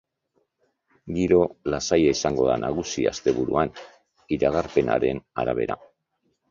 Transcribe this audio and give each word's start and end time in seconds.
Giro 1.17 1.41
lasaia 1.73 2.15
izango 2.21 2.47
da 2.49 2.57
nagusi 2.65 3.07
asteburuan, 3.13 3.77
iragarpenaren 4.39 5.27
arabera. 5.45 5.81